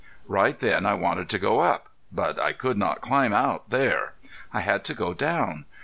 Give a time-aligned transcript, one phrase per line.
[0.27, 1.87] Right then I wanted to go up!
[2.11, 4.15] But I could not climb out there.
[4.51, 5.65] I had to go down.